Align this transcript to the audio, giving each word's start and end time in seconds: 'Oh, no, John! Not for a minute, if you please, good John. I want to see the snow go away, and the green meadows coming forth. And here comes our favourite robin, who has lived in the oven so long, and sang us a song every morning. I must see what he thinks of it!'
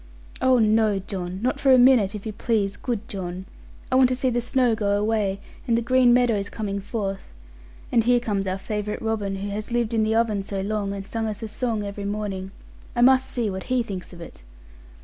'Oh, 0.41 0.57
no, 0.57 0.97
John! 0.97 1.39
Not 1.43 1.59
for 1.59 1.71
a 1.71 1.77
minute, 1.77 2.15
if 2.15 2.25
you 2.25 2.33
please, 2.33 2.75
good 2.75 3.07
John. 3.07 3.45
I 3.91 3.95
want 3.95 4.09
to 4.09 4.15
see 4.15 4.31
the 4.31 4.41
snow 4.41 4.73
go 4.73 4.97
away, 4.99 5.39
and 5.67 5.77
the 5.77 5.81
green 5.83 6.11
meadows 6.11 6.49
coming 6.49 6.79
forth. 6.81 7.35
And 7.91 8.03
here 8.03 8.19
comes 8.19 8.47
our 8.47 8.57
favourite 8.57 8.99
robin, 9.03 9.35
who 9.35 9.49
has 9.49 9.71
lived 9.71 9.93
in 9.93 10.01
the 10.03 10.15
oven 10.15 10.41
so 10.41 10.61
long, 10.61 10.91
and 10.95 11.05
sang 11.05 11.27
us 11.27 11.43
a 11.43 11.47
song 11.47 11.83
every 11.83 12.05
morning. 12.05 12.49
I 12.95 13.03
must 13.03 13.29
see 13.29 13.47
what 13.51 13.65
he 13.69 13.83
thinks 13.83 14.11
of 14.11 14.21
it!' 14.21 14.43